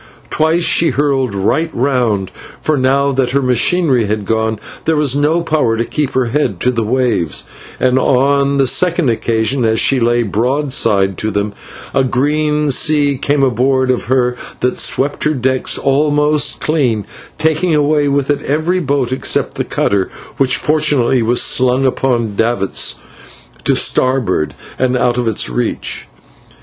Twice 0.31 0.63
she 0.63 0.89
whirled 0.89 1.35
right 1.35 1.69
round, 1.75 2.31
for 2.59 2.75
now 2.75 3.11
that 3.11 3.33
her 3.33 3.41
machinery 3.43 4.05
had 4.07 4.25
gone 4.25 4.59
there 4.85 4.95
was 4.95 5.15
no 5.15 5.43
power 5.43 5.77
to 5.77 5.85
keep 5.85 6.13
her 6.13 6.25
head 6.25 6.59
to 6.61 6.71
the 6.71 6.81
waves, 6.83 7.43
and 7.79 7.99
on 7.99 8.57
the 8.57 8.65
second 8.65 9.09
occasion, 9.09 9.63
as 9.63 9.79
she 9.79 9.99
lay 9.99 10.23
broadside 10.23 11.19
to 11.19 11.29
them, 11.29 11.53
a 11.93 12.03
green 12.03 12.71
sea 12.71 13.15
came 13.15 13.43
aboard 13.43 13.91
of 13.91 14.05
her 14.05 14.35
that 14.61 14.79
swept 14.79 15.23
her 15.23 15.35
decks 15.35 15.77
almost 15.77 16.59
clean, 16.59 17.05
taking 17.37 17.75
away 17.75 18.07
with 18.07 18.31
it 18.31 18.41
every 18.41 18.79
boat 18.79 19.11
except 19.11 19.53
the 19.53 19.63
cutter, 19.63 20.09
which 20.37 20.57
fortunately 20.57 21.21
was 21.21 21.43
slung 21.43 21.85
upon 21.85 22.35
davits 22.35 22.95
to 23.63 23.75
starboard 23.75 24.55
and 24.79 24.97
out 24.97 25.19
of 25.19 25.27
its 25.27 25.47
reach. 25.47 26.07